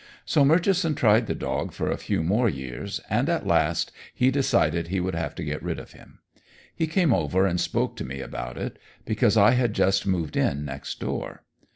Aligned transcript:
So 0.25 0.43
Murchison 0.43 0.95
tried 0.95 1.27
the 1.27 1.35
dog 1.35 1.73
for 1.73 1.91
a 1.91 1.95
few 1.95 2.23
more 2.23 2.49
years, 2.49 2.99
and 3.07 3.29
at 3.29 3.45
last 3.45 3.91
he 4.15 4.31
decided 4.31 4.87
he 4.87 4.99
would 4.99 5.13
have 5.13 5.35
to 5.35 5.43
get 5.43 5.61
rid 5.61 5.77
of 5.77 5.91
him. 5.91 6.21
He 6.75 6.87
came 6.87 7.13
over 7.13 7.45
and 7.45 7.61
spoke 7.61 7.95
to 7.97 8.03
me 8.03 8.19
about 8.19 8.57
it, 8.57 8.79
because 9.05 9.37
I 9.37 9.51
had 9.51 9.75
just 9.75 10.07
moved 10.07 10.35
in 10.35 10.65
next 10.65 10.99
door. 10.99 11.43